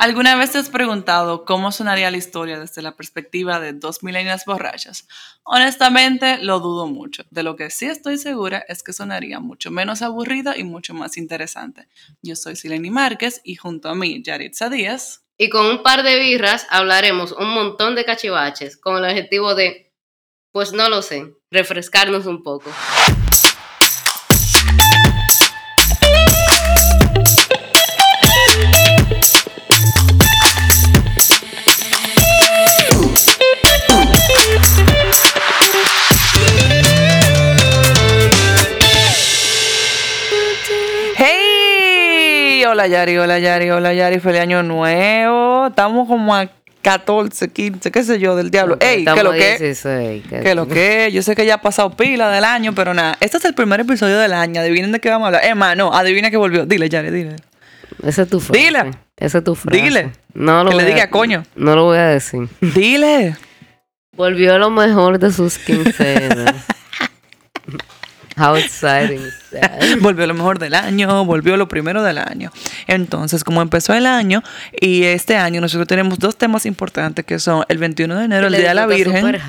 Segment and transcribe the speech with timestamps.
[0.00, 4.46] ¿Alguna vez te has preguntado cómo sonaría la historia desde la perspectiva de dos milenias
[4.46, 5.06] borrachas?
[5.42, 7.24] Honestamente, lo dudo mucho.
[7.28, 11.18] De lo que sí estoy segura es que sonaría mucho menos aburrido y mucho más
[11.18, 11.86] interesante.
[12.22, 15.22] Yo soy Sileni Márquez y junto a mí, Yaritza Díaz.
[15.36, 19.92] Y con un par de birras hablaremos un montón de cachivaches con el objetivo de,
[20.50, 22.70] pues no lo sé, refrescarnos un poco.
[42.80, 45.66] Hola Yari, hola Yari, hola Yari, feliz año nuevo.
[45.66, 46.48] Estamos como a
[46.80, 48.78] 14, 15, qué sé yo, del diablo.
[48.80, 49.04] ¡Ey!
[49.04, 49.58] ¿Qué lo que?
[49.58, 51.10] 16, ¿Qué lo que?
[51.12, 53.18] Yo sé que ya ha pasado pila del año, pero nada.
[53.20, 54.62] Este es el primer episodio del año.
[54.62, 55.44] Adivinen de qué vamos a hablar.
[55.44, 56.64] Emma, no, adivina que volvió.
[56.64, 57.36] Dile, Yari, dile.
[58.02, 58.58] Esa es tu frase.
[58.64, 58.90] Dile.
[59.18, 59.78] Esa es tu frase.
[59.82, 60.12] Dile.
[60.32, 61.42] No lo Que le voy a- diga, coño.
[61.56, 62.48] No lo voy a decir.
[62.62, 63.36] Dile.
[64.16, 66.54] Volvió lo mejor de sus quincenas.
[68.36, 69.98] How exciting is that?
[70.00, 72.50] Volvió lo mejor del año, volvió lo primero del año.
[72.86, 74.42] Entonces, como empezó el año
[74.80, 78.54] y este año nosotros tenemos dos temas importantes que son el 21 de enero, el
[78.54, 79.26] Día de la Virgen.
[79.26, 79.40] El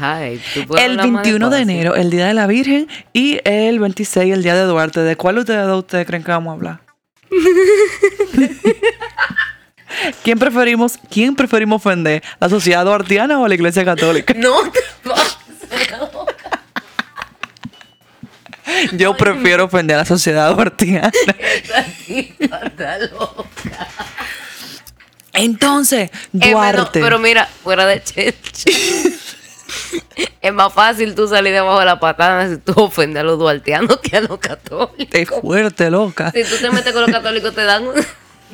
[0.91, 4.55] hablar más 21 de enero, el Día de la Virgen y el 26, el Día
[4.55, 5.01] de Duarte.
[5.01, 6.79] ¿De cuál de ustedes dos ustedes creen que vamos a hablar?
[10.23, 12.23] ¿Quién preferimos, ¿Quién preferimos ofender?
[12.39, 14.33] ¿La sociedad duartiana o la iglesia católica?
[14.33, 14.55] No
[15.03, 15.37] pases.
[18.93, 21.11] Yo prefiero ofender a la sociedad loca.
[25.33, 26.99] Entonces, Es menos- Duarte.
[27.01, 28.69] pero mira, fuera de chelcha.
[30.41, 33.97] es más fácil tú salir debajo de la patada si tú ofendes a los duartianos
[34.01, 35.07] que a los católicos.
[35.13, 36.31] Es fuerte, loca.
[36.31, 37.85] Si tú te metes con los católicos te dan,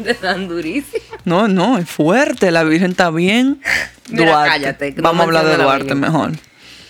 [0.04, 1.04] te dan durísimo.
[1.26, 2.52] No, no, es fuerte.
[2.52, 3.60] La Virgen está bien.
[4.10, 4.50] Mira, Duarte.
[4.52, 6.32] cállate, no Vamos a hablar de Duarte mejor.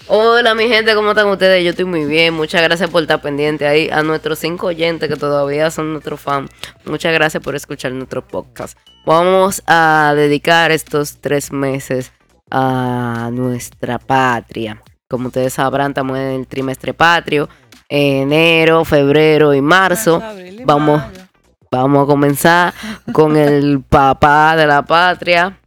[0.09, 1.65] Hola mi gente, ¿cómo están ustedes?
[1.65, 2.33] Yo estoy muy bien.
[2.33, 3.89] Muchas gracias por estar pendiente ahí.
[3.91, 6.49] A nuestros cinco oyentes que todavía son nuestros fans.
[6.85, 8.77] Muchas gracias por escuchar nuestro podcast.
[9.05, 12.13] Vamos a dedicar estos tres meses
[12.49, 14.81] a nuestra patria.
[15.09, 17.49] Como ustedes sabrán, estamos en el trimestre patrio.
[17.89, 20.23] Enero, febrero y marzo.
[20.63, 21.03] Vamos,
[21.69, 22.73] vamos a comenzar
[23.11, 25.59] con el papá de la patria,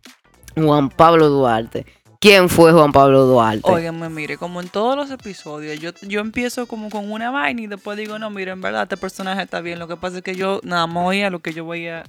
[0.57, 2.00] Juan Pablo Duarte.
[2.23, 3.63] ¿Quién fue Juan Pablo Duarte?
[3.65, 7.67] Óigame, mire, como en todos los episodios, yo, yo empiezo como con una vaina y
[7.67, 9.79] después digo, no, mire, en verdad este personaje está bien.
[9.79, 12.05] Lo que pasa es que yo nada más oía lo que yo veía,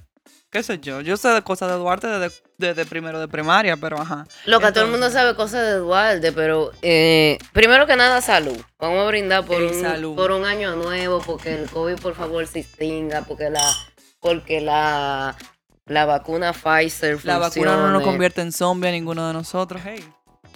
[0.50, 1.00] qué sé yo.
[1.00, 4.26] Yo sé de cosas de Duarte desde, desde primero de primaria, pero ajá.
[4.44, 8.60] Lo que todo el mundo sabe cosas de Duarte, pero eh, primero que nada, salud.
[8.78, 10.14] Vamos a brindar por, un, salud.
[10.14, 13.66] por un año nuevo, porque el COVID por favor se extinga, porque la,
[14.20, 15.36] porque la,
[15.92, 20.04] la vacuna Pfizer La vacuna no nos convierte en zombie a ninguno de nosotros, hey.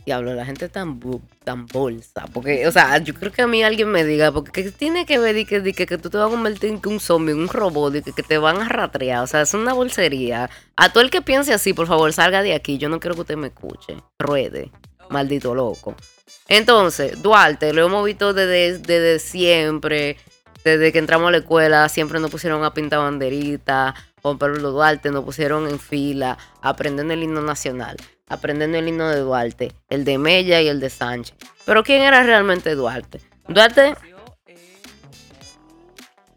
[0.05, 2.27] Diablo, la gente tan, bu- tan bolsa.
[2.33, 5.19] Porque, o sea, yo creo que a mí alguien me diga, porque ¿qué tiene que
[5.19, 7.41] ver y que, di que, que tú te vas a convertir en un zombie, en
[7.41, 9.25] un robot, y que, que te van a rastrear.
[9.25, 10.49] O sea, es una bolsería.
[10.77, 12.79] A todo el que piense así, por favor, salga de aquí.
[12.79, 13.97] Yo no quiero que usted me escuche.
[14.21, 14.71] Ruede.
[15.11, 15.97] Maldito loco.
[16.47, 20.19] Entonces, Duarte, lo hemos visto desde, desde siempre.
[20.63, 23.95] Desde que entramos a la escuela, siempre nos pusieron a pintar banderitas.
[24.27, 29.21] Juan Pablo Duarte nos pusieron en fila, aprendiendo el himno nacional, aprendiendo el himno de
[29.21, 31.37] Duarte, el de Mella y el de Sánchez.
[31.65, 33.21] Pero ¿quién era realmente Duarte?
[33.47, 33.95] Duarte,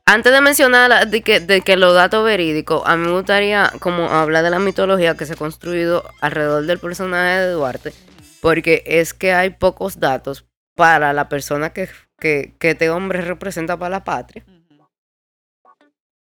[0.05, 4.07] antes de mencionar de que, de que los datos verídicos, a mí me gustaría como
[4.07, 7.91] hablar de la mitología que se ha construido alrededor del personaje de Duarte,
[8.39, 10.45] porque es que hay pocos datos
[10.75, 11.89] para la persona que,
[12.19, 14.45] que este hombre representa para la patria.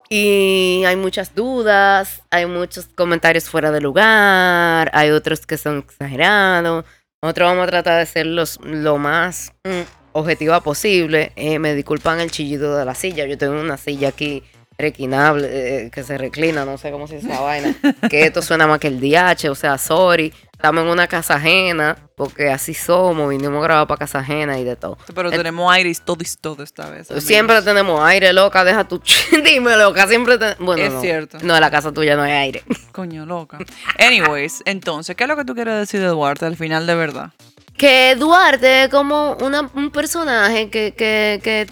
[0.10, 6.86] Y hay muchas dudas, hay muchos comentarios fuera de lugar, hay otros que son exagerados.
[7.22, 9.82] Nosotros vamos a tratar de ser los, lo más mm,
[10.14, 11.34] objetiva posible.
[11.36, 13.26] Eh, me disculpan el chillido de la silla.
[13.26, 14.44] Yo tengo una silla aquí
[14.78, 15.48] reclinable,
[15.86, 17.76] eh, que se reclina, no sé cómo se dice esa vaina.
[18.10, 20.34] Que esto suena más que el DH, o sea, sorry.
[20.54, 24.64] Estamos en una casa ajena, porque así somos, vinimos a grabar para casa ajena y
[24.64, 24.98] de todo.
[25.14, 27.12] Pero tenemos aire y todo y todo esta vez.
[27.12, 27.24] amigos.
[27.24, 29.00] Siempre tenemos aire, loca, deja tu...
[29.46, 30.56] Dime, loca, siempre te...
[30.56, 31.00] Bueno, Es no.
[31.02, 31.38] cierto.
[31.44, 32.64] No, en la casa tuya no hay aire.
[32.92, 33.60] Coño, loca.
[34.00, 37.30] Anyways, entonces, ¿qué es lo que tú quieres decir de Duarte al final de verdad?
[37.78, 41.68] Que Duarte es como una- un personaje que, que, que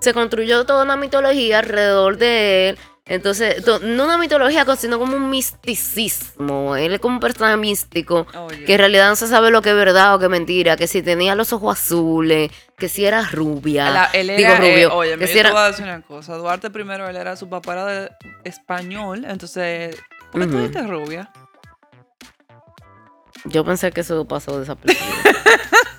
[0.00, 2.78] se construyó toda una mitología alrededor de él.
[3.06, 6.74] Entonces, to- no una mitología, sino como un misticismo.
[6.74, 8.26] Él es como un personaje místico.
[8.64, 10.76] Que en realidad no se sabe lo que es verdad o que es mentira.
[10.76, 13.90] Que si tenía los ojos azules, que si era rubia.
[13.90, 14.88] La- él era, digo rubio.
[14.88, 16.34] eh, oye, que si te era- voy a decir una cosa.
[16.36, 18.10] Duarte primero, él era su papá era de
[18.44, 19.96] español, entonces,
[20.32, 21.30] ¿por qué dices rubia?
[23.44, 25.04] Yo pensé que eso pasó desapercibido.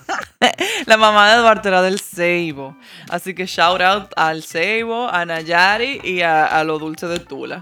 [0.85, 2.75] La mamá de Duarte era del Ceibo.
[3.09, 7.61] Así que shout out al Ceibo, a Nayari y a, a lo dulce de Tula.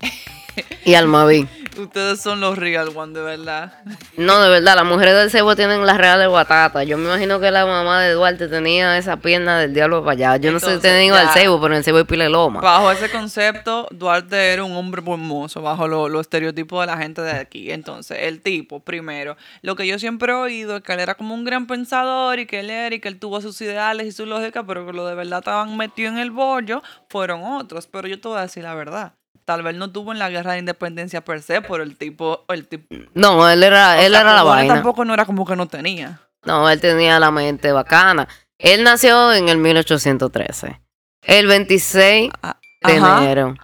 [0.84, 1.48] y al Mavi.
[1.78, 3.72] Ustedes son los real one, de verdad.
[4.16, 6.84] No, de verdad, las mujeres del cebo tienen las reales batata.
[6.84, 10.36] Yo me imagino que la mamá de Duarte tenía esa pierna del diablo para allá.
[10.36, 12.60] Yo no sé si Entonces, tenía al cebo, pero en el cebo hay pile loma.
[12.60, 17.22] Bajo ese concepto, Duarte era un hombre hermoso, bajo los lo estereotipos de la gente
[17.22, 17.72] de aquí.
[17.72, 21.34] Entonces, el tipo, primero, lo que yo siempre he oído es que él era como
[21.34, 24.26] un gran pensador y que él era y que él tuvo sus ideales y su
[24.26, 27.88] lógica, pero que lo de verdad estaban metidos en el bollo fueron otros.
[27.88, 29.14] Pero yo te voy a decir la verdad.
[29.44, 32.66] Tal vez no tuvo en la guerra de independencia per se, pero el tipo, el
[32.66, 32.86] tipo.
[33.14, 34.74] No, él era, o él sea, era la vaina.
[34.74, 36.20] Tampoco no era como que no tenía.
[36.44, 38.26] No, él tenía la mente bacana.
[38.58, 40.80] Él nació en el 1813.
[41.22, 43.22] El 26 Ah, de Ajá.
[43.22, 43.54] enero.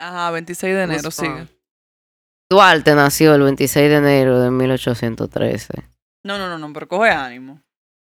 [0.00, 1.46] Ajá, 26 de enero, wrong?
[2.50, 5.84] Duarte nació el 26 de enero de 1813.
[6.24, 7.60] No, no, no, no, pero coge ánimo.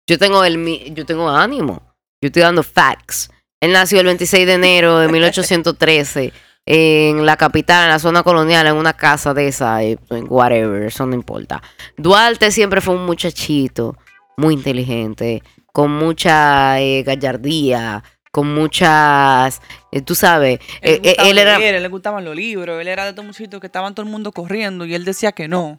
[0.08, 1.94] Yo tengo el mi- yo tengo ánimo.
[2.22, 3.30] Yo estoy dando facts.
[3.60, 6.32] Él nació el 26 de enero de 1813
[6.66, 10.82] en la capital, en la zona colonial, en una casa de esa, eh, en whatever,
[10.82, 11.62] eso no importa.
[11.96, 13.96] Duarte siempre fue un muchachito
[14.36, 15.42] muy inteligente,
[15.72, 18.02] con mucha eh, gallardía,
[18.36, 22.36] con muchas, eh, tú sabes, Él, eh, eh, él era leer, él le gustaban los
[22.36, 25.32] libros, él era de estos muchachitos que estaban todo el mundo corriendo y él decía
[25.32, 25.76] que no.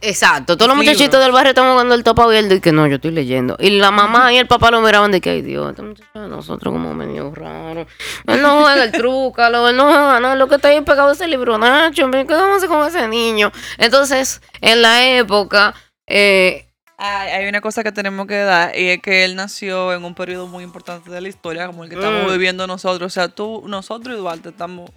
[0.00, 0.92] Exacto, todos los Libro.
[0.92, 3.56] muchachitos del barrio estaban jugando el topa abierto y que no, yo estoy leyendo.
[3.58, 6.28] Y la mamá y el papá lo miraban de que, ay Dios, este muchacho de
[6.28, 7.86] nosotros como medio raro.
[8.26, 11.20] Él no juega el trúcalo, él no juega nada, lo que está ahí pegado es
[11.20, 13.50] el libro, Nacho, ¿qué vamos a hacer con ese niño?
[13.78, 15.74] Entonces, en la época,
[16.06, 16.68] eh,
[17.04, 20.14] Ay, hay una cosa que tenemos que dar y es que él nació en un
[20.14, 22.30] periodo muy importante de la historia, como el que estamos Mm.
[22.30, 23.06] viviendo nosotros.
[23.06, 24.88] O sea, tú, nosotros y Duarte estamos.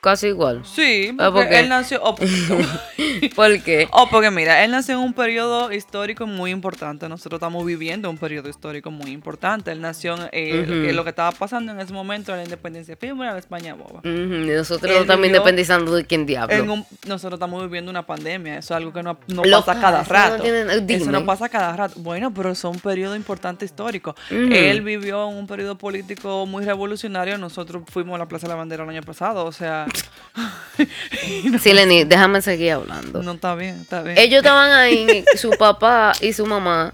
[0.00, 0.62] Casi igual.
[0.64, 1.60] Sí, Ah, ¿por porque qué?
[1.60, 2.00] él nació.
[2.02, 2.14] Oh,
[3.34, 3.88] ¿Por qué?
[3.92, 7.08] oh, porque mira, él nació en un periodo histórico muy importante.
[7.08, 9.70] Nosotros estamos viviendo un periodo histórico muy importante.
[9.72, 13.14] Él nació en eh, lo que estaba pasando en ese momento era la independencia de
[13.14, 14.00] la España boba.
[14.04, 16.72] Y nosotros Él vivió independizando de quién diablo.
[16.72, 20.44] Un- nosotros estamos viviendo una pandemia, eso es algo que no, pasa cada no rato.
[20.44, 21.94] eso no pasa cada rato.
[22.00, 24.14] Bueno, pero es un periodo importante histórico.
[24.30, 28.56] Él vivió en un periodo político muy revolucionario, nosotros fuimos a la Plaza de la
[28.56, 29.85] Bandera el año pasado, o sea,
[31.62, 33.22] Sí, Lenny, déjame seguir hablando.
[33.22, 34.18] no está bien, está bien.
[34.18, 36.92] Ellos estaban ahí, su papá y su mamá.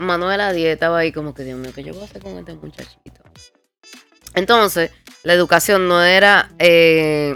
[0.00, 2.52] Manuela Díez estaba ahí como que, Dios mío, ¿qué yo voy a hacer con este
[2.54, 3.22] muchachito?
[4.34, 4.90] Entonces,
[5.22, 7.34] la educación no era eh,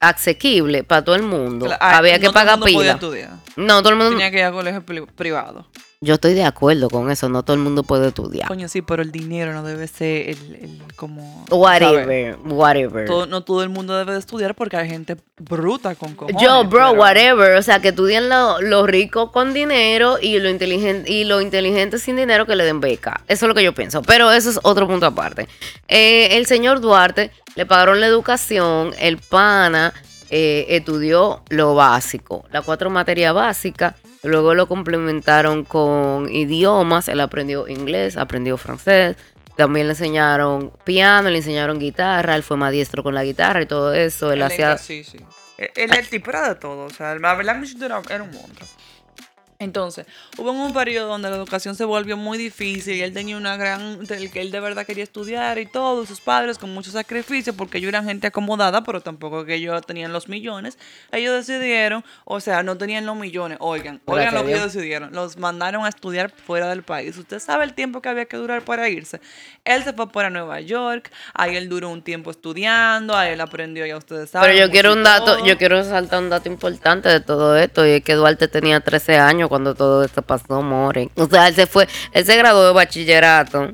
[0.00, 1.68] asequible para todo el mundo.
[1.80, 3.30] Había no que todo el pagar podía estudiar.
[3.56, 4.12] No, todo el mundo...
[4.12, 5.68] Tenía que ir a colegio pri- privado.
[6.02, 8.46] Yo estoy de acuerdo con eso, no todo el mundo puede estudiar.
[8.48, 11.46] Coño, sí, pero el dinero no debe ser el, el como...
[11.50, 13.06] Whatever, whatever.
[13.06, 16.40] Todo- no todo el mundo debe de estudiar porque hay gente bruta con cojones.
[16.42, 17.56] Yo, bro, pero- whatever.
[17.56, 21.98] O sea, que estudien lo- los ricos con dinero y lo inteligente y lo inteligente
[21.98, 23.22] sin dinero que le den beca.
[23.26, 24.02] Eso es lo que yo pienso.
[24.02, 25.48] Pero eso es otro punto aparte.
[25.88, 29.94] Eh, el señor Duarte le pagaron la educación, el pana
[30.28, 33.94] eh, estudió lo básico, las cuatro materias básicas.
[34.26, 37.08] Luego lo complementaron con idiomas.
[37.08, 39.16] Él aprendió inglés, aprendió francés.
[39.56, 42.36] También le enseñaron piano, le enseñaron guitarra.
[42.36, 44.32] Él fue maestro con la guitarra y todo eso.
[44.32, 45.18] Él Él hacía Sí, sí.
[45.56, 46.84] Él, él- el tipo era de todo.
[46.84, 47.56] O sea, la verdad,
[48.10, 48.68] era un monstruo.
[49.58, 53.56] Entonces, hubo un periodo donde la educación se volvió muy difícil y él tenía una
[53.56, 54.04] gran.
[54.04, 57.78] del que él de verdad quería estudiar y todo, sus padres con mucho sacrificio, porque
[57.78, 60.78] ellos eran gente acomodada, pero tampoco que ellos tenían los millones.
[61.10, 63.58] Ellos decidieron, o sea, no tenían los millones.
[63.60, 65.12] Oigan, oigan lo que ellos decidieron.
[65.12, 67.16] Los mandaron a estudiar fuera del país.
[67.16, 69.20] Usted sabe el tiempo que había que durar para irse.
[69.64, 73.86] Él se fue para Nueva York, ahí él duró un tiempo estudiando, ahí él aprendió,
[73.86, 74.50] ya ustedes saben.
[74.50, 75.46] Pero yo quiero un dato, todo.
[75.46, 79.16] yo quiero resaltar un dato importante de todo esto, y es que Duarte tenía 13
[79.18, 81.08] años cuando todo esto pasó, more.
[81.16, 83.70] O sea, él se fue, él se graduó de bachillerato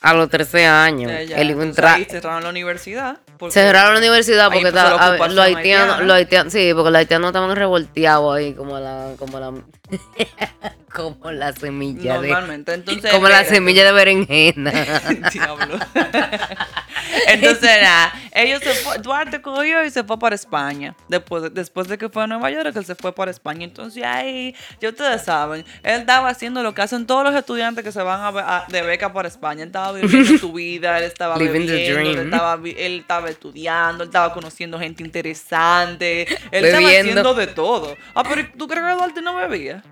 [0.00, 1.10] a los 13 años.
[1.10, 1.36] Ya, ya.
[1.38, 1.50] Él
[1.96, 3.18] ahí cerraron la universidad.
[3.50, 7.54] cerraron la universidad porque estaba- ver, los haitianos, los haitianos, sí, porque los haitianos estaban
[7.56, 9.52] revolteados ahí como la, como la,
[10.94, 12.30] como la semilla de.
[12.30, 13.54] Entonces, como la espérate.
[13.56, 14.72] semilla de berenjena.
[15.32, 15.78] Diablo.
[17.28, 20.94] Entonces, nada, ellos se fue, Duarte cogió y se fue para España.
[21.08, 23.64] Después, de- después de que fue a Nueva York, él se fue para España.
[23.64, 27.92] Entonces, ahí, ya ustedes saben, él estaba haciendo lo que hacen todos los estudiantes que
[27.92, 29.62] se van a, be- a- de beca para España.
[29.62, 34.08] Él estaba viviendo su vida, él estaba bebiendo, él estaba, vi- él estaba estudiando, él
[34.08, 37.96] estaba conociendo gente interesante, él estaba haciendo de todo.
[38.14, 39.82] Ah, pero ¿tú crees que Duarte no bebía?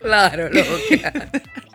[0.00, 1.28] Claro, loca.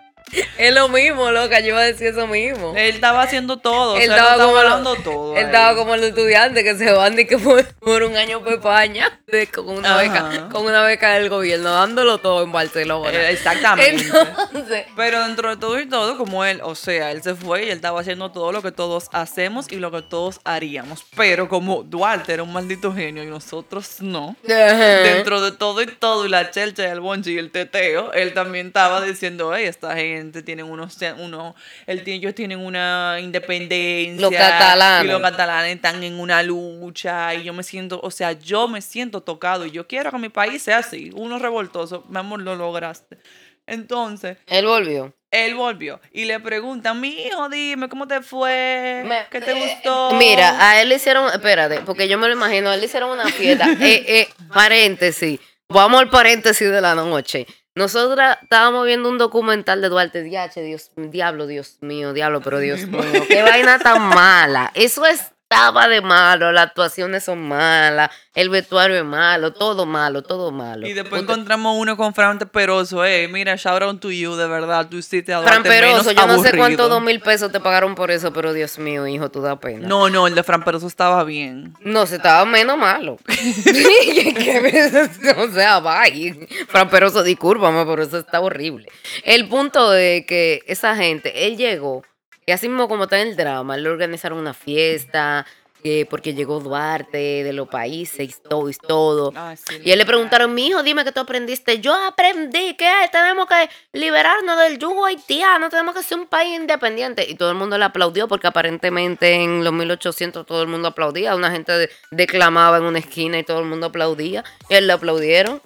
[0.57, 2.73] Es lo mismo, loca, yo iba a decir eso mismo.
[2.75, 5.31] Él estaba haciendo todo, Él o sea, él estaba como lo- hablando todo.
[5.33, 5.45] Él ahí.
[5.45, 9.19] estaba como los estudiantes que se van de que por, por un año por España
[9.27, 10.01] de- con una Ajá.
[10.29, 13.11] beca, con una beca del gobierno, dándolo todo en Barcelona.
[13.11, 14.05] Eh, exactamente.
[14.05, 17.69] Entonces, Pero dentro de todo y todo, como él, o sea, él se fue y
[17.69, 21.03] él estaba haciendo todo lo que todos hacemos y lo que todos haríamos.
[21.15, 26.25] Pero como Duarte era un maldito genio y nosotros no, dentro de todo y todo,
[26.25, 30.22] y la chelcha, el bonche y el teteo, él también estaba diciendo, hey, esta gente
[30.31, 34.21] tienen unos, uno, tiene- ellos tienen una independencia.
[34.21, 35.05] Los catalanes.
[35.05, 38.81] Y los catalanes están en una lucha y yo me siento, o sea, yo me
[38.81, 42.55] siento tocado y yo quiero que mi país sea así, uno revoltoso, mi amor, lo
[42.55, 43.17] lograste.
[43.65, 45.13] Entonces, él volvió.
[45.31, 49.03] él volvió y le pregunta, mi hijo, dime, ¿cómo te fue?
[49.05, 50.11] Me- ¿Qué te eh, gustó?
[50.15, 53.09] Mira, a él le hicieron, espérate, porque yo me lo imagino, a él le hicieron
[53.11, 53.65] una fiesta.
[53.81, 55.39] eh, eh, paréntesis,
[55.69, 57.47] vamos al paréntesis de la noche.
[57.75, 62.85] Nosotras estábamos viendo un documental de Duarte Diache, Dios, diablo, Dios mío, diablo, pero Dios
[62.85, 64.71] mío, qué vaina tan mala.
[64.75, 65.05] Eso
[65.53, 70.87] estaba de malo, las actuaciones son malas, el vestuario es malo, todo malo, todo malo.
[70.87, 74.87] Y después encontramos uno con Fran Peroso, eh, mira, shout out to you, de verdad,
[74.89, 78.11] tú hiciste a Fran Peroso, yo no sé cuántos dos mil pesos te pagaron por
[78.11, 79.87] eso, pero Dios mío, hijo, tú da pena.
[79.87, 81.73] No, no, el de Fran Peroso estaba bien.
[81.81, 83.17] No, se estaba menos malo.
[85.37, 86.47] O sea, bye.
[86.67, 88.87] Fran Peroso, discúlpame, pero eso está horrible.
[89.23, 92.03] El punto es que esa gente, él llegó,
[92.45, 95.45] y así mismo como está en el drama, le organizaron una fiesta,
[95.85, 99.33] eh, porque llegó Duarte de los países y todo, y todo.
[99.67, 101.79] Sí, Y él le preguntaron, mi hijo, dime que tú aprendiste.
[101.81, 107.25] Yo aprendí que tenemos que liberarnos del yugo haitiano, tenemos que ser un país independiente.
[107.29, 111.35] Y todo el mundo le aplaudió porque aparentemente en los 1800 todo el mundo aplaudía.
[111.35, 114.45] Una gente de- declamaba en una esquina y todo el mundo aplaudía.
[114.69, 115.61] Y él le aplaudieron.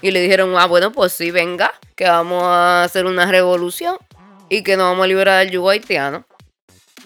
[0.00, 3.96] Y le dijeron, ah, bueno, pues sí, venga, que vamos a hacer una revolución
[4.52, 6.26] y que nos vamos a liberar del yugo haitiano.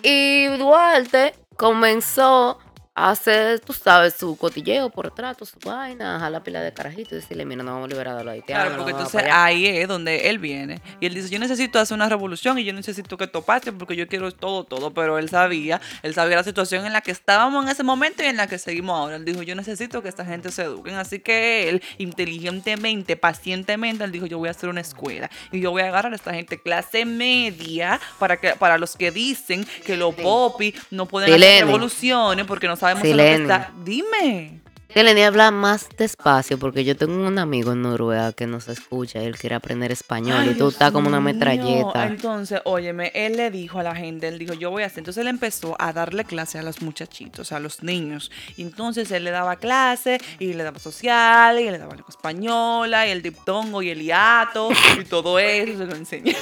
[0.02, 2.58] Y Duarte comenzó
[2.98, 7.14] a hacer, tú sabes, su cotilleo por trato, su vaina, a la pila de carajito
[7.14, 8.64] y decirle, mira, nos vamos a liberar de los haitianos.
[8.64, 9.44] Claro, porque entonces para allá".
[9.44, 10.80] ahí es donde él viene.
[10.98, 14.08] Y él dice, yo necesito hacer una revolución y yo necesito que topase porque yo
[14.08, 14.94] quiero todo, todo.
[14.94, 18.26] Pero él sabía, él sabía la situación en la que estábamos en ese momento y
[18.26, 19.16] en la que seguimos ahora.
[19.16, 20.94] Él dijo, yo necesito que esta gente se eduquen.
[20.94, 25.30] Así que él, inteligentemente, pacientemente, él dijo, yo voy a hacer una escuela.
[25.52, 29.10] Y yo voy a agarrar a esta gente clase media para que para los que
[29.10, 33.42] dicen que los popis no pueden hacer revoluciones porque no sabemos en lo que Silene.
[33.54, 33.72] está.
[33.84, 34.60] Dime.
[34.92, 39.20] Tienen que hablar más despacio porque yo tengo un amigo en Noruega que nos escucha
[39.20, 41.34] y él quiere aprender español Ay, y tú Dios estás como una mío.
[41.34, 42.06] metralleta.
[42.06, 45.00] Entonces, óyeme, él le dijo a la gente, él dijo, yo voy a hacer.
[45.00, 48.30] Entonces él empezó a darle clase a los muchachitos, a los niños.
[48.56, 53.06] Y entonces él le daba clase y le daba social y le daba lengua española
[53.06, 56.38] y el diptongo y el hiato y todo eso se lo enseñaba.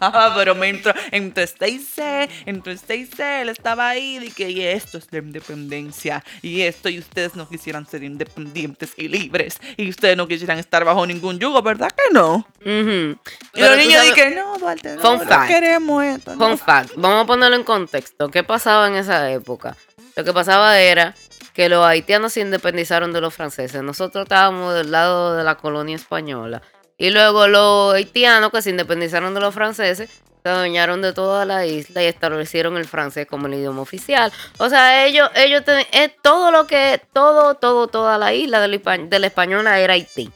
[0.00, 5.18] Ah, pero mientras Stacy, entre Stacy, él estaba ahí de que y esto es la
[5.18, 10.58] independencia y esto y ustedes no quisieran ser independientes y libres y ustedes no quisieran
[10.58, 12.46] estar bajo ningún yugo, ¿verdad que no?
[12.60, 12.66] Ujú.
[12.70, 13.18] Y
[13.52, 15.48] Pero los niños dicen, no, Duarte, no, no fact.
[15.48, 16.36] queremos esto.
[16.36, 16.48] no".
[16.48, 18.28] Fun fact, vamos a ponerlo en contexto.
[18.28, 19.76] ¿Qué pasaba en esa época?
[20.16, 21.14] Lo que pasaba era
[21.54, 23.82] que los haitianos se independizaron de los franceses.
[23.82, 26.62] Nosotros estábamos del lado de la colonia española.
[27.00, 30.10] Y luego los haitianos que se independizaron de los franceses
[30.42, 34.30] se adueñaron de toda la isla y establecieron el francés como el idioma oficial.
[34.58, 39.18] O sea, ellos, ellos ten- es todo lo que, todo, todo, toda la isla de
[39.18, 40.30] la, española era Haití.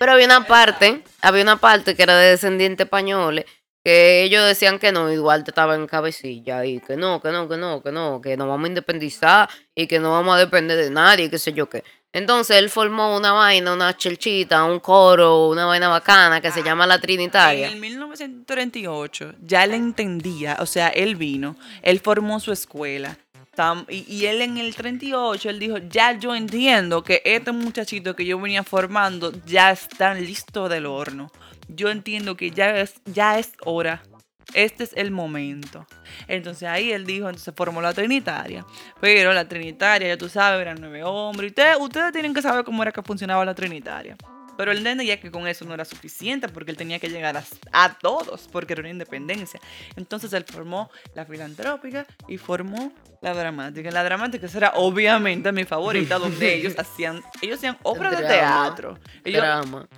[0.00, 3.44] Pero había una parte, había una parte que era de descendientes españoles,
[3.84, 7.48] que ellos decían que no, y Duarte estaba en cabecilla, y que no, que no,
[7.48, 10.76] que no, que no, que nos vamos a independizar y que no vamos a depender
[10.78, 11.84] de nadie, qué sé yo qué.
[12.14, 16.86] Entonces él formó una vaina, una chelchita, un coro, una vaina bacana que se llama
[16.86, 17.68] La Trinitaria.
[17.68, 23.16] En el 1938 ya él entendía, o sea, él vino, él formó su escuela.
[23.56, 28.14] tam- Y, y él en el 38, él dijo, ya yo entiendo que este muchachito
[28.16, 31.30] que yo venía formando ya están listos del horno.
[31.68, 34.02] Yo entiendo que ya es, ya es hora.
[34.54, 35.86] Este es el momento.
[36.28, 38.64] Entonces ahí él dijo, entonces formó la Trinitaria.
[39.00, 41.52] Pero la Trinitaria, ya tú sabes, eran nueve hombres.
[41.80, 44.16] Ustedes tienen que saber cómo era que funcionaba la Trinitaria.
[44.62, 47.42] Pero él entendía que con eso no era suficiente porque él tenía que llegar a,
[47.72, 49.58] a todos porque era una independencia.
[49.96, 53.90] Entonces él formó la filantrópica y formó la dramática.
[53.90, 58.30] La dramática era obviamente mi favorita donde ellos hacían, ellos hacían obras de Drama.
[58.36, 58.98] teatro.
[59.24, 59.88] Ellos- Drama.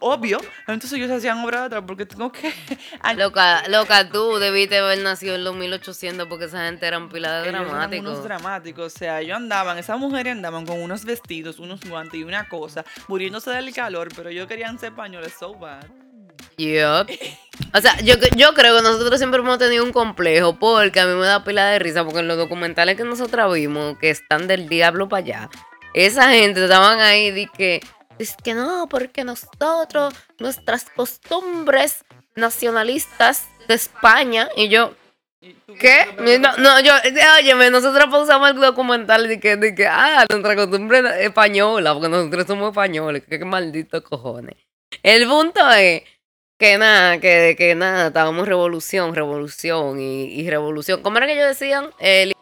[0.00, 0.38] obvio.
[0.66, 2.50] Entonces ellos hacían obras de teatro porque tengo que...
[3.16, 7.50] Loca, loca, tú debiste haber nacido en los 1800 porque esa gente eran pila de
[7.52, 8.06] dramáticos.
[8.10, 12.24] unos dramáticos, o sea, ellos andaban, esas mujeres andaban con unos vestidos, unos guantes y
[12.24, 15.84] una cosa, muriéndose del calor, pero ellos querían ser españoles so bad.
[17.72, 21.14] O sea, yo, yo creo que nosotros siempre hemos tenido un complejo porque a mí
[21.14, 24.68] me da pila de risa porque en los documentales que nosotros vimos que están del
[24.68, 25.50] diablo para allá,
[25.94, 27.80] esa gente estaban ahí de que,
[28.18, 32.04] es que no, porque nosotros, nuestras costumbres
[32.36, 34.94] nacionalistas de España y yo,
[35.78, 36.38] ¿Qué?
[36.38, 36.92] No, no, yo,
[37.38, 42.46] óyeme, nosotros pausamos el documental de que, de que, ah, nuestra costumbre española, porque nosotros
[42.46, 44.56] somos españoles, que qué maldito cojones.
[45.02, 46.02] El punto es
[46.58, 51.02] que nada, que, que nada, estábamos revolución, revolución y, y revolución.
[51.02, 51.90] ¿Cómo era que ellos decían?
[51.98, 52.32] Eh,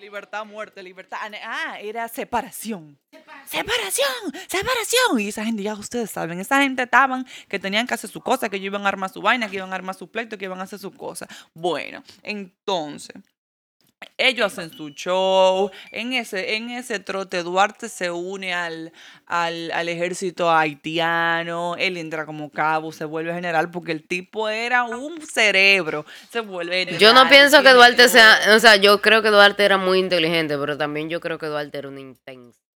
[0.00, 1.18] Libertad, muerte, libertad.
[1.42, 2.96] Ah, era separación.
[3.44, 5.18] Separación, separación.
[5.18, 8.48] Y esa gente, ya ustedes saben, esa gente estaban que tenían que hacer su cosa,
[8.48, 10.60] que ellos iban a armar su vaina, que iban a armar su pleito, que iban
[10.60, 11.26] a hacer su cosa.
[11.52, 13.16] Bueno, entonces,
[14.16, 15.70] ellos hacen su show.
[15.90, 18.92] En ese, en ese trote, Duarte se une al,
[19.26, 21.76] al, ejército haitiano.
[21.76, 26.04] Él entra como cabo, se vuelve general, porque el tipo era un cerebro.
[26.30, 26.96] Se vuelve.
[26.98, 28.38] Yo no pienso que Duarte sea.
[28.54, 31.78] O sea, yo creo que Duarte era muy inteligente, pero también yo creo que Duarte
[31.78, 32.67] era un intenso.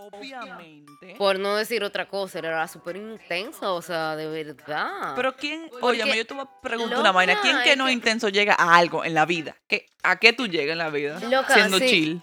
[0.00, 1.14] Obviamente.
[1.18, 5.12] Por no decir otra cosa, era súper intenso, o sea, de verdad.
[5.14, 8.28] Pero quién, oye, yo te voy a preguntar una vaina, ¿quién que no es intenso
[8.28, 9.56] llega a algo en la vida?
[9.68, 11.20] ¿Qué, ¿A qué tú llegas en la vida?
[11.52, 12.22] siendo chill.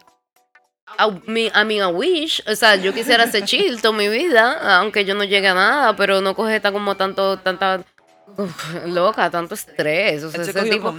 [0.97, 1.09] A
[1.65, 5.25] mi, a wish, o sea, yo quisiera ser chill toda mi vida, aunque yo no
[5.25, 7.83] llegue a nada, pero no coge como tanto, tanta
[8.85, 10.23] loca, tanto estrés.
[10.23, 10.93] O sea, ese tipo,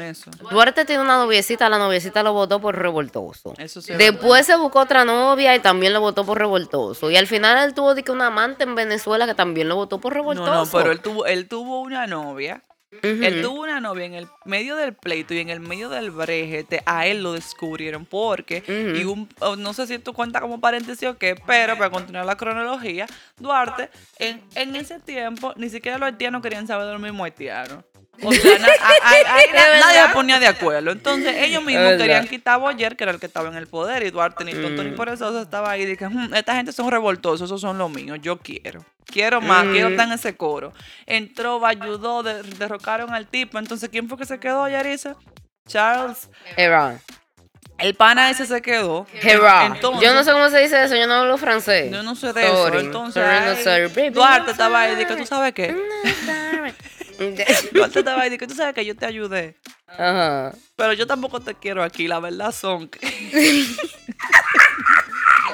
[0.50, 3.54] Duarte tiene una noviecita, la noviecita lo votó por revoltoso.
[3.96, 7.10] Después se buscó otra novia y también lo votó por revoltoso.
[7.10, 10.14] Y al final él tuvo que un amante en Venezuela que también lo votó por
[10.14, 10.50] revoltoso.
[10.50, 12.62] No, no, pero él tuvo, él tuvo una novia
[13.02, 16.82] él tuvo una novia en el medio del pleito y en el medio del brejete,
[16.86, 21.08] a él lo descubrieron porque, y un, oh, no sé si tú cuentas como paréntesis
[21.08, 23.06] o qué, pero para continuar la cronología,
[23.38, 27.84] Duarte, en, en ese tiempo, ni siquiera los haitianos querían saber de lo mismo haitiano.
[28.22, 28.58] O sea,
[29.80, 30.90] nadie se ponía de acuerdo.
[30.90, 34.04] Entonces, ellos mismos querían quitar a Boyer, que era el que estaba en el poder,
[34.04, 34.96] y Duarte ni tonto ni mm.
[34.96, 38.38] por eso estaba ahí dije, hmm, esta gente son revoltosos, esos son los míos, yo
[38.38, 38.84] quiero.
[39.04, 39.92] Quiero más, quiero mm.
[39.92, 40.72] estar en ese coro.
[41.06, 43.58] Entró, ayudó, derrocaron al tipo.
[43.58, 45.16] Entonces, ¿quién fue que se quedó, Yarisa?
[45.66, 46.28] Charles.
[46.56, 47.00] Heron.
[47.78, 49.06] El pana ese se quedó.
[49.22, 51.92] Entonces, yo no sé cómo se dice eso, yo no hablo francés.
[51.92, 52.74] Yo no sé de eso.
[52.76, 53.22] Entonces,
[54.12, 55.76] Duarte estaba ahí y dije, ¿tú sabes qué?
[57.72, 59.56] Duarte estaba ahí y dije, ¿tú sabes que yo te ayudé?
[59.86, 60.52] Ajá.
[60.76, 63.00] Pero yo tampoco te quiero aquí, la verdad son que...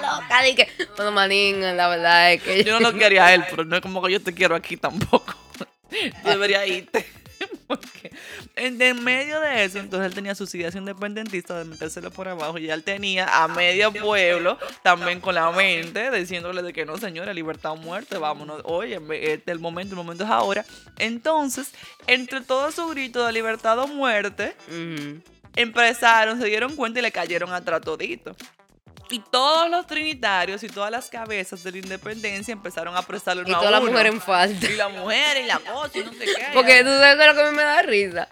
[0.03, 2.65] loca, dije, bueno, manín, la verdad es que...
[2.65, 4.77] Yo no lo quería a él, pero no es como que yo te quiero aquí
[4.77, 5.35] tampoco.
[6.23, 7.07] Tú deberías irte.
[7.67, 8.13] Porque
[8.57, 12.69] en, medio de eso, entonces él tenía su ideas independentista de metérselo por abajo y
[12.69, 17.73] él tenía a medio pueblo también con la mente diciéndole de que no, señora, libertad
[17.73, 20.65] o muerte, vámonos, oye, este es el momento, el momento es ahora.
[20.99, 21.73] Entonces,
[22.07, 24.55] entre todo su grito de libertad o muerte,
[25.57, 28.37] empezaron, se dieron cuenta y le cayeron atrás todito.
[29.11, 33.51] Y todos los trinitarios y todas las cabezas de la independencia empezaron a prestarle una
[33.51, 34.67] Y toda la mujer en falta.
[34.71, 36.47] Y la mujer y la cosa y no sé qué.
[36.53, 38.29] Porque tú sabes lo que a mí me da risa.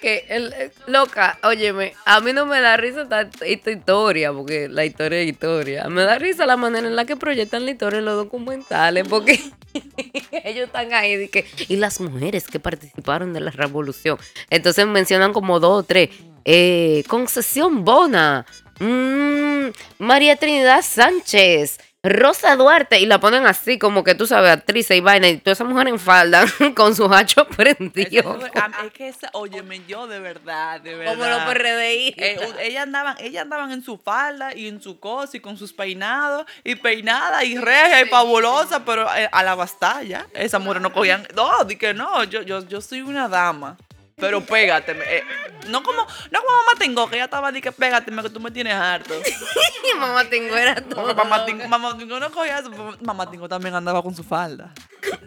[0.00, 3.06] Que, el, eh, loca, óyeme, a mí no me da risa
[3.42, 5.88] esta, historia, porque la historia es historia.
[5.88, 9.38] Me da risa la manera en la que proyectan la historia en los documentales, porque
[10.44, 14.18] ellos están ahí y, que, y las mujeres que participaron de la revolución.
[14.48, 16.10] Entonces mencionan como dos o tres.
[16.44, 18.46] Eh, concesión Bona,
[18.78, 21.78] Mmm, María Trinidad Sánchez.
[22.08, 25.52] Rosa Duarte, y la ponen así, como que tú sabes, actriz y vaina, y toda
[25.52, 26.44] esa mujer en falda,
[26.76, 28.44] con sus hachos prendidos.
[28.44, 31.14] Es, que esa, óyeme, yo de verdad, de verdad.
[31.14, 32.14] Como los PRDI.
[32.16, 35.72] Eh, ellas, andaban, ellas andaban en su falda y en su cosa y con sus
[35.72, 40.26] peinados, y peinada y regia y fabulosa, pero eh, a la bastalla.
[40.32, 41.26] Esas mujeres no cogían.
[41.34, 43.76] No, di que no, yo, yo, yo soy una dama.
[44.18, 44.92] Pero pégate.
[44.92, 45.22] Eh,
[45.68, 48.50] no como, no como mamá tengo, que ella estaba diciendo que pégate, que tú me
[48.50, 49.12] tienes harto.
[50.00, 51.14] mamá tengo era todo.
[51.14, 52.70] Mamá tengo, mamá tengo no cogía eso.
[53.02, 54.72] Mamá tengo también andaba con su falda.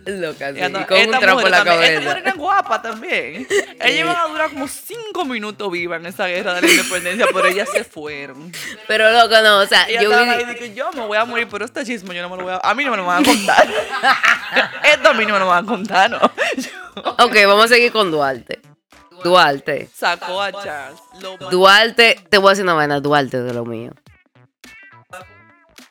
[0.07, 0.59] Loca, sí.
[0.59, 1.85] Y con un trapo en la cabeza.
[1.85, 3.47] Esta mujer era guapa también.
[3.79, 7.45] Ella iba a durar como cinco minutos viva en esa guerra de la independencia, pero
[7.45, 8.51] ellas se fueron.
[8.87, 10.55] Pero loca, no, o sea, ella yo estaba vi...
[10.55, 12.59] que yo me voy a morir, pero este chisme yo no me lo voy a...
[12.63, 13.67] A mí no me lo van a contar.
[14.83, 16.17] Esto a mí no me lo van a contar, ¿no?
[17.05, 18.59] ok, vamos a seguir con Duarte.
[19.23, 19.89] Duarte.
[19.93, 20.99] Sacó a Charles.
[21.51, 23.91] Duarte, te voy a decir una vaina, Duarte de lo mío.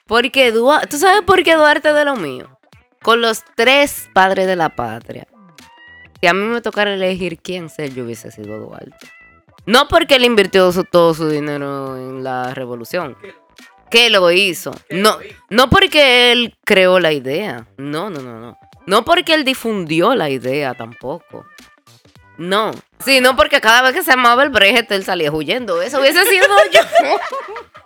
[0.07, 2.59] Porque Duarte, ¿tú sabes por qué Duarte de lo mío?
[3.03, 5.27] Con los tres padres de la patria.
[6.21, 9.09] Si a mí me tocara elegir quién ser, yo hubiese sido Duarte.
[9.67, 13.17] No porque él invirtió todo su dinero en la revolución.
[13.91, 14.73] Que lo hizo.
[14.91, 15.19] No,
[15.51, 17.67] no porque él creó la idea.
[17.77, 18.59] No, no, no, no.
[18.87, 21.45] No porque él difundió la idea tampoco.
[22.39, 22.73] No.
[23.05, 25.83] Sí, no, porque cada vez que se llamaba el brejete, él salía huyendo.
[25.83, 26.81] Eso hubiese sido yo.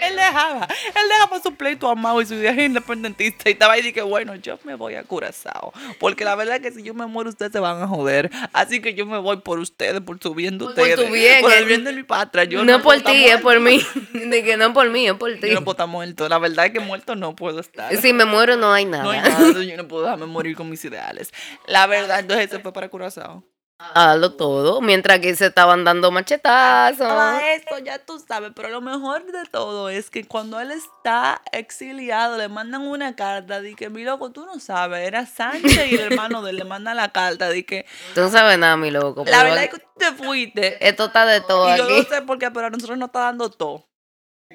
[0.00, 3.84] Él dejaba, él dejaba su pleito amado y su viaje independentista y estaba ahí y
[3.84, 7.06] dije, bueno, yo me voy a Curazao, porque la verdad es que si yo me
[7.06, 10.34] muero ustedes se van a joder, así que yo me voy por ustedes, por su
[10.34, 11.66] bien de Por ustedes, tu bien, por el eh.
[11.66, 12.44] bien de mi patria.
[12.44, 13.84] Yo no, es por ti, es por mí.
[14.12, 15.48] De que no por mí, es por ti.
[15.48, 17.94] Yo no puedo estar muerto, la verdad es que muerto no puedo estar.
[17.96, 19.04] Si me muero, no hay nada.
[19.04, 21.32] No hay nada, yo no puedo dejarme morir con mis ideales.
[21.66, 23.44] La verdad, entonces se fue para Curazao.
[23.78, 24.80] Hazlo todo.
[24.80, 26.98] Mientras que se estaban dando machetazos.
[26.98, 31.40] Todo esto ya tú sabes, pero lo mejor de todo es que cuando él está
[31.52, 35.94] exiliado, le mandan una carta de que, mi loco, tú no sabes, era Sánchez y
[35.94, 38.90] el hermano de él le mandan la carta de que, Tú no sabes nada, mi
[38.90, 39.24] loco.
[39.24, 40.88] la verdad es que tú te fuiste.
[40.88, 43.20] Esto está de todo Y yo no sé por qué, pero a nosotros nos está
[43.20, 43.88] dando todo.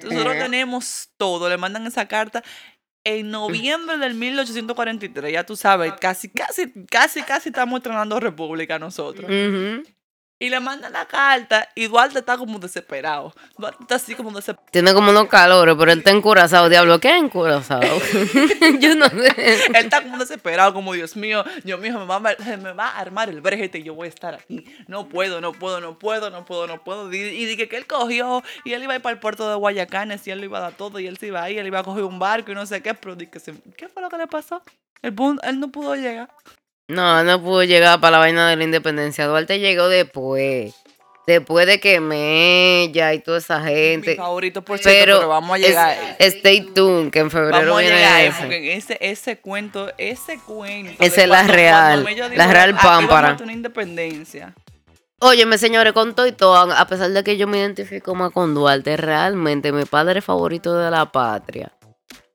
[0.02, 2.44] Nosotros tenemos todo, le mandan esa carta.
[3.04, 9.30] En noviembre del 1843, ya tú sabes, casi, casi, casi, casi estamos estrenando República nosotros.
[9.30, 9.84] Ujú.
[10.44, 13.34] Y le mandan la carta y Duarte está como desesperado.
[13.58, 14.70] Duarte está así como desesperado.
[14.72, 16.68] Tiene como unos calores, pero él está encurazado.
[16.68, 17.82] Diablo, ¿qué es encurazado?
[18.80, 19.34] Yo no sé.
[19.68, 22.90] Él está como desesperado, como Dios mío, Dios mío, me va, a, se me va
[22.90, 24.66] a armar el brejete y yo voy a estar aquí.
[24.88, 27.12] No puedo, no puedo, no puedo, no puedo, no puedo.
[27.14, 29.56] Y, y dije que él cogió y él iba a ir para el puerto de
[29.56, 31.80] Guayacanes y él le iba a dar todo y él se iba ahí, él iba
[31.80, 34.10] a coger un barco y no sé qué, pero dije que se- ¿qué fue lo
[34.10, 34.62] que le pasó?
[35.02, 36.30] Pu- él no pudo llegar.
[36.88, 39.26] No, no pudo llegar para la vaina de la independencia.
[39.28, 40.76] Duarte llegó después.
[41.26, 44.16] Después de que Mella y toda esa Mi gente.
[44.18, 46.16] favorito, por cierto, pero, Pero, vamos a es- llegar ahí.
[46.20, 48.74] stay tuned, que en febrero Vamos a viene llegar ahí, ese.
[48.76, 51.02] ese, ese cuento, ese cuento.
[51.02, 52.04] Esa es la real,
[52.36, 53.38] la real "Aquí vamos a pámpara".
[53.42, 54.54] una independencia.
[55.20, 58.54] Óyeme, señores, con todo y todo, a pesar de que yo me identifico más con
[58.54, 61.72] Duarte, realmente mi padre favorito de la patria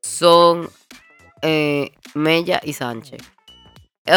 [0.01, 0.67] son
[1.43, 3.21] eh, Mella y Sánchez.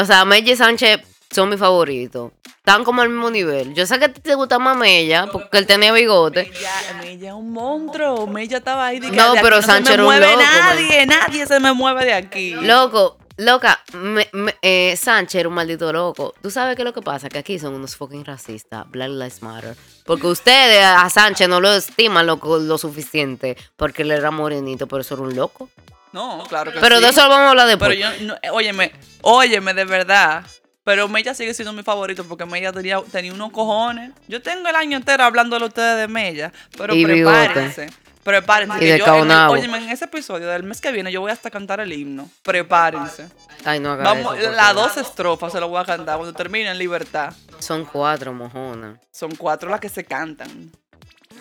[0.01, 1.01] O sea, Mella y Sánchez
[1.31, 2.33] son mis favoritos.
[2.59, 3.75] Están como al mismo nivel.
[3.75, 6.45] Yo sé que a ti te gusta más Mella, porque él tenía bigote.
[6.53, 6.71] Mella,
[7.03, 8.27] Mella es un monstruo.
[8.29, 9.01] Mella estaba ahí.
[9.01, 11.59] de que No, de pero se Sánchez me era un mueve loco, nadie, nadie se
[11.59, 12.51] me mueve de aquí.
[12.55, 16.35] Loco, loca, me- me- eh, Sánchez era un maldito loco.
[16.41, 17.29] ¿Tú sabes qué es lo que pasa?
[17.29, 18.89] Que aquí son unos fucking racistas.
[18.91, 19.75] Black Lives Matter.
[20.07, 25.01] Porque ustedes a Sánchez no lo estiman lo, lo suficiente porque él era morenito, pero
[25.01, 25.69] eso era un loco.
[26.13, 27.03] No, claro que Pero sí.
[27.03, 28.21] de eso lo vamos a hablar Pero después.
[28.21, 30.45] yo, no, óyeme, óyeme, de verdad.
[30.85, 34.13] Pero Mella sigue siendo mi favorito porque Mella tenía, tenía unos cojones.
[34.29, 36.53] Yo tengo el año entero hablándole a ustedes de Mella.
[36.77, 37.37] Pero Y bigote.
[37.49, 37.87] prepárense.
[38.25, 38.85] Prepárense.
[38.85, 41.31] Y de yo en el- óyeme, en ese episodio del mes que viene yo voy
[41.33, 42.29] hasta cantar el himno.
[42.43, 43.29] Prepárense.
[43.65, 46.69] Ay, no haga Vamos, eso, las dos estrofas se las voy a cantar cuando termine
[46.71, 47.33] en libertad.
[47.61, 49.01] Son cuatro, mojona.
[49.13, 50.71] Son cuatro las que se cantan.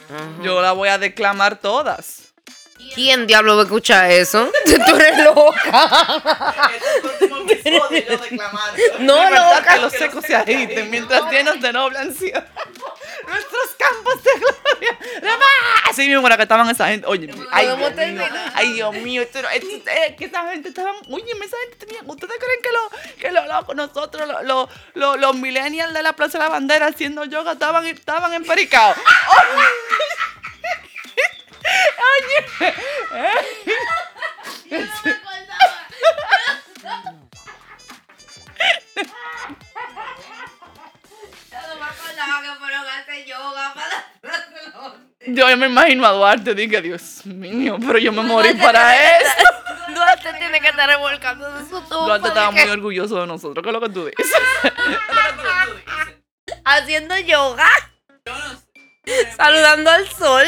[0.10, 0.44] Ajá.
[0.44, 2.31] Yo las voy a declamar todas.
[2.96, 4.52] ¿Quién diablo va a escuchar eso?
[4.66, 5.90] Tú eres loca.
[9.00, 9.74] No, loca.
[9.76, 12.46] que los secos se agiten mientras llenos de noble ansiedad.
[13.28, 14.98] Nuestros campos de gloria.
[15.90, 17.06] Así mismo la que estaban esa gente.
[17.08, 17.68] Oye, ay,
[18.54, 19.22] ay, Dios mío.
[19.22, 20.92] esto, esto- eh, que esa gente estaba.
[21.10, 22.02] Oye, esa gente tenía.
[22.06, 26.14] ¿Ustedes creen que, lo, que lo, lo- nosotros, lo- lo- lo- los millennials de la
[26.14, 28.98] Plaza de la Bandera haciendo yoga estaban, estaban empericados?
[31.72, 32.82] Oye,
[45.28, 46.56] yo me imagino a Duarte.
[46.56, 49.32] Dije, Dios mío, pero yo me morí para eso.
[49.94, 52.06] Duarte tiene que estar revolcando de su tumba.
[52.06, 53.64] Duarte estaba muy orgulloso de nosotros.
[53.64, 54.32] ¿Qué es lo que tú dices?
[54.62, 54.72] que-
[56.66, 57.68] Haciendo yoga.
[59.36, 60.46] Saludando al sol.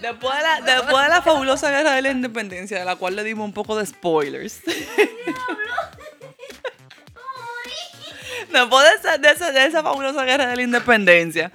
[0.00, 3.24] Después de, la, después de la fabulosa guerra de la independencia, de la cual le
[3.24, 4.60] dimos un poco de spoilers.
[8.52, 11.52] después de esa, de, esa, de esa fabulosa guerra de la independencia,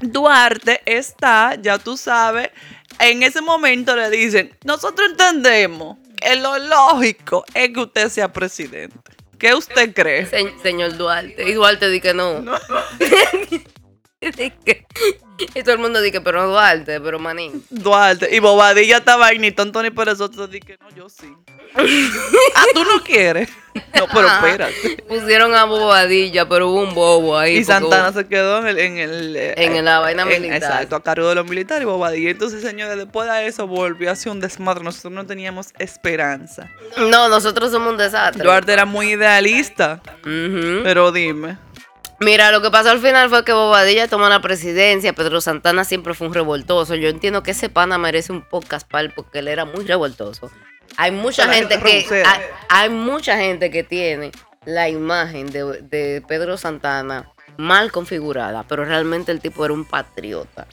[0.00, 2.50] Duarte está, ya tú sabes,
[2.98, 8.96] en ese momento le dicen, nosotros entendemos que lo lógico es que usted sea presidente.
[9.38, 10.24] ¿Qué usted cree?
[10.26, 11.46] Se- señor Duarte.
[11.46, 12.42] Y Duarte dice que no.
[15.54, 17.64] y todo el mundo dice, pero no Duarte, pero manín.
[17.70, 18.34] Duarte.
[18.34, 20.46] Y Bobadilla estaba ahí, ni tonto ni perezoso.
[20.48, 21.32] Dije, no, yo sí.
[22.54, 23.48] ah, tú no quieres.
[23.94, 25.02] No, pero espérate.
[25.06, 27.58] Pusieron a Bobadilla, pero hubo un bobo ahí.
[27.58, 28.78] Y Santana hubo- se quedó en el.
[28.78, 30.56] En, el, eh, la vaina en- militar.
[30.56, 32.30] Exacto, a cargo de los militares y Bobadilla.
[32.30, 34.82] Entonces, señores, después de eso volvió hacia un desmadre.
[34.82, 36.70] Nosotros no teníamos esperanza.
[36.96, 38.42] No, nosotros somos un desastre.
[38.42, 40.00] Duarte era muy idealista.
[40.22, 41.58] Pero dime.
[42.18, 46.14] Mira, lo que pasó al final fue que Bobadilla tomó la presidencia, Pedro Santana siempre
[46.14, 46.94] fue un revoltoso.
[46.94, 50.50] Yo entiendo que ese pana merece un podcast para él porque él era muy revoltoso.
[50.96, 54.32] Hay mucha gente que hay, hay mucha gente que tiene
[54.64, 60.66] la imagen de, de Pedro Santana mal configurada, pero realmente el tipo era un patriota.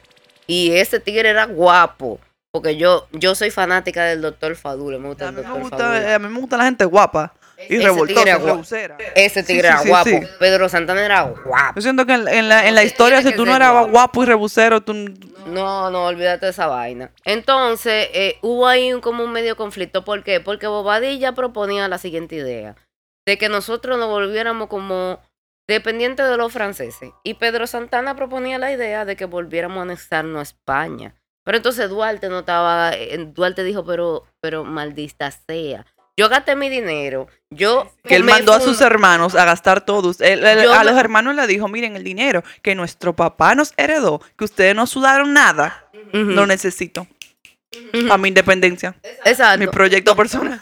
[0.48, 2.20] Y ese tigre era guapo.
[2.52, 5.00] Porque yo, yo soy fanática del doctor Fadule.
[5.00, 6.14] Me gusta A el doctor Fadule.
[6.14, 7.34] a mí me gusta la gente guapa
[7.69, 8.62] y Ese tigre era guapo.
[9.15, 10.10] Ese tigre sí, era sí, guapo.
[10.10, 10.19] sí.
[10.39, 11.76] Pedro Santana era guapo.
[11.76, 13.89] Yo siento que en, en la, en la historia, si tú no eras guapo.
[13.89, 14.93] guapo y rebusero, tú...
[15.45, 17.12] No, no, olvídate de esa vaina.
[17.26, 20.06] Entonces, eh, hubo ahí un, como un medio conflicto.
[20.06, 20.39] ¿Por qué?
[20.39, 22.76] Porque Bobadilla proponía la siguiente idea.
[23.26, 25.19] De que nosotros nos volviéramos como
[25.67, 27.12] dependientes de los franceses.
[27.23, 31.15] Y Pedro Santana proponía la idea de que volviéramos a anexarnos a España.
[31.45, 32.93] Pero entonces Duarte no estaba...
[32.93, 35.86] eh, Duarte dijo, pero, pero maldita sea.
[36.17, 37.28] Yo gasté mi dinero.
[37.49, 37.91] Yo...
[38.04, 40.21] Que él mandó a sus hermanos a gastar todos.
[40.21, 43.56] Él- él- Yo a me- los hermanos le dijo, miren, el dinero que nuestro papá
[43.56, 47.08] nos heredó, que ustedes no sudaron nada, Ujú, lo necesito.
[47.93, 48.08] ujú.
[48.08, 48.95] Para mi independencia.
[49.26, 49.60] Exacto.
[49.60, 50.62] Mi proyecto personal.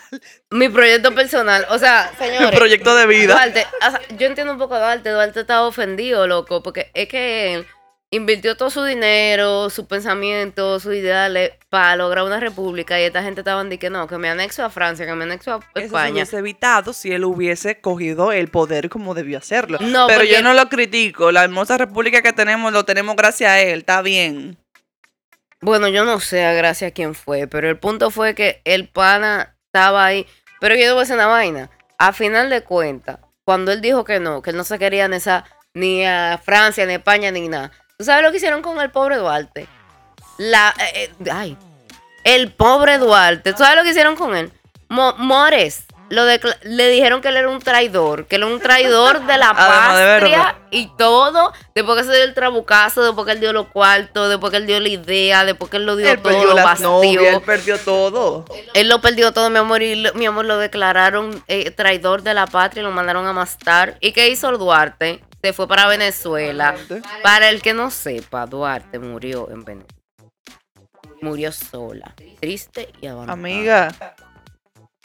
[0.51, 1.65] Mi proyecto personal.
[1.69, 2.57] O sea, Mi señores.
[2.57, 3.33] proyecto de vida.
[3.33, 5.09] Duarte, o sea, yo entiendo un poco a Duarte.
[5.09, 7.67] Duarte estaba ofendido, loco, porque es que él
[8.13, 13.39] invirtió todo su dinero, sus pensamientos, sus ideales para lograr una república y esta gente
[13.41, 15.85] estaban de que no, que me anexo a Francia, que me anexo a Eso se
[15.85, 16.11] España.
[16.11, 19.77] hubiese evitado si él hubiese cogido el poder como debió hacerlo.
[19.79, 21.31] No, Pero yo no lo critico.
[21.31, 23.79] La hermosa república que tenemos lo tenemos gracias a él.
[23.79, 24.57] Está bien.
[25.61, 28.89] Bueno, yo no sé a gracia a quién fue, pero el punto fue que el
[28.89, 30.27] pana estaba ahí.
[30.59, 31.69] Pero yo debo decir una vaina.
[31.97, 35.45] A final de cuentas, cuando él dijo que no, que él no se quería esa,
[35.73, 37.71] ni a Francia, ni a España, ni nada.
[38.01, 39.67] ¿Tú sabes lo que hicieron con el pobre Duarte?
[40.39, 41.55] La, eh, eh, ay,
[42.23, 43.51] el pobre Duarte.
[43.53, 44.51] ¿Tú sabes lo que hicieron con él?
[44.89, 45.83] Mo- Mores.
[46.09, 49.37] Lo decla- le dijeron que él era un traidor, que él era un traidor de
[49.37, 51.53] la de patria y todo.
[51.75, 54.65] Después que se dio el trabucazo, después que él dio los cuartos, después que él
[54.65, 57.21] dio la idea, después que él lo dio Él todo, perdió lo bastió.
[57.37, 58.45] él perdió todo.
[58.73, 62.33] Él lo perdió todo, mi amor, y lo- mi amor lo declararon eh, traidor de
[62.33, 63.97] la patria y lo mandaron a mastar.
[63.99, 65.23] ¿Y qué hizo el Duarte?
[65.41, 66.75] Se fue para Venezuela.
[67.23, 69.95] Para el que no sepa, Duarte murió en Venezuela.
[71.21, 73.33] Murió sola, triste y abandonada.
[73.33, 73.87] Amiga,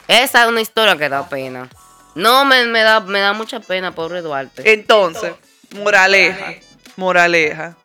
[0.07, 1.69] Esa es una historia que da pena.
[2.15, 4.73] No, me, me da, me da mucha pena, pobre Duarte.
[4.73, 5.33] entonces,
[5.75, 6.53] moraleja,
[6.95, 7.77] moraleja.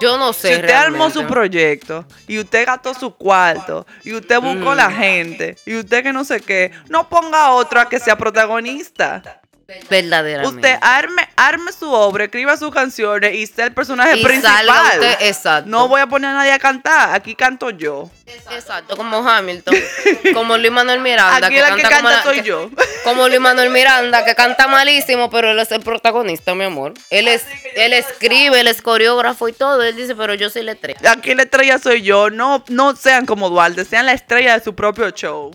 [0.00, 0.48] Yo no sé.
[0.48, 1.32] Si usted armó su realmente.
[1.32, 4.76] proyecto y usted gastó su cuarto y usted buscó Mm.
[4.76, 8.16] la gente y usted que no sé qué, no ponga a otro a que sea
[8.18, 9.40] protagonista.
[9.88, 10.56] Verdaderamente.
[10.56, 14.66] Usted arme, arme su obra, escriba sus canciones y sea el personaje y principal.
[14.66, 15.70] salga usted, exacto.
[15.70, 18.10] No voy a poner a nadie a cantar, aquí canto yo.
[18.26, 19.74] Exacto, como Hamilton.
[20.34, 21.46] como Luis Manuel Miranda.
[21.46, 22.70] Aquí la que como canta la- soy que- yo.
[23.04, 26.94] Como Luis Manuel Miranda, que canta malísimo, pero él es el protagonista, mi amor.
[27.10, 29.82] Él es, él escribe, él es coreógrafo y todo.
[29.82, 31.10] Él dice, pero yo soy la estrella.
[31.12, 32.30] Aquí la estrella soy yo.
[32.30, 35.50] No, no sean como Duarte, sean la estrella de su propio show.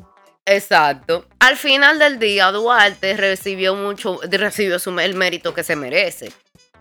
[0.45, 1.25] Exacto.
[1.39, 6.31] Al final del día, Duarte recibió mucho, recibió su- el mérito que se merece.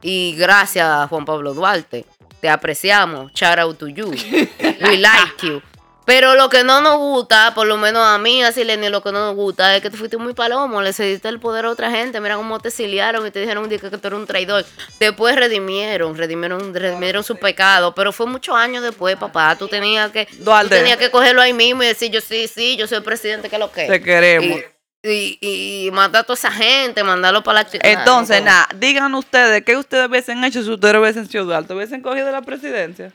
[0.03, 2.05] Y gracias Juan Pablo Duarte.
[2.41, 3.33] Te apreciamos.
[3.33, 4.11] Shout out to you.
[4.83, 5.63] We like you.
[6.05, 9.11] Pero lo que no nos gusta, por lo menos a mí, a Silenia, lo que
[9.11, 11.91] no nos gusta es que tú fuiste muy palomo, le cediste el poder a otra
[11.91, 14.67] gente, mira cómo te exiliaron y te dijeron que, que tú eres un traidor.
[15.01, 19.57] Después redimieron, redimieron, redimieron su pecado, pero fue muchos años después, papá.
[19.57, 22.87] Tú tenías que, tú tenías que cogerlo ahí mismo y decir, yo sí, sí, yo
[22.87, 23.87] soy el presidente, que lo que.
[23.87, 24.61] Te queremos.
[25.03, 27.89] Y, y, y matar a toda esa gente, mandarlo para la chica.
[27.91, 31.73] Entonces, nada, digan ustedes, ¿qué ustedes hubiesen hecho si ustedes hubiesen sido Duarte?
[31.73, 33.13] ¿Hubiesen cogido la presidencia?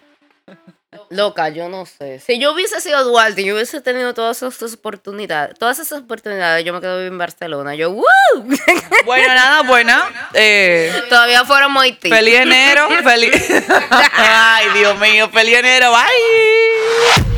[1.09, 2.19] Loca, yo no sé.
[2.19, 6.65] Si yo hubiese sido Duarte y yo hubiese tenido todas esas oportunidades, todas esas oportunidades,
[6.65, 7.75] yo me quedo en Barcelona.
[7.75, 8.03] Yo, ¡woo!
[9.05, 10.29] Bueno, nada, buena.
[10.33, 12.09] Eh, Todavía fuéramos Haití.
[12.09, 12.87] feliz enero.
[13.03, 13.33] Feliz.
[14.17, 15.91] Ay, Dios mío, feliz enero.
[15.91, 17.28] Bye.